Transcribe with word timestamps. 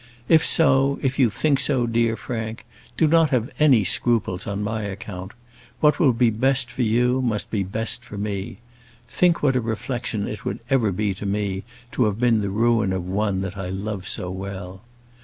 If 0.27 0.43
so, 0.43 0.97
if 1.03 1.19
you 1.19 1.29
think 1.29 1.59
so, 1.59 1.85
dear 1.85 2.15
Frank, 2.15 2.65
do 2.97 3.05
not 3.05 3.29
have 3.29 3.51
any 3.59 3.83
scruples 3.83 4.47
on 4.47 4.63
my 4.63 4.81
account. 4.81 5.31
What 5.79 5.99
will 5.99 6.11
be 6.11 6.31
best 6.31 6.71
for 6.71 6.81
you, 6.81 7.21
must 7.21 7.51
be 7.51 7.61
best 7.61 8.03
for 8.03 8.17
me. 8.17 8.57
Think 9.07 9.43
what 9.43 9.55
a 9.55 9.61
reflection 9.61 10.27
it 10.27 10.43
would 10.43 10.57
ever 10.71 10.91
be 10.91 11.13
to 11.13 11.27
me, 11.27 11.65
to 11.91 12.05
have 12.05 12.19
been 12.19 12.41
the 12.41 12.49
ruin 12.49 12.93
of 12.93 13.05
one 13.07 13.41
that 13.41 13.57
I 13.59 13.69
love 13.69 14.07
so 14.07 14.31
well. 14.31 14.81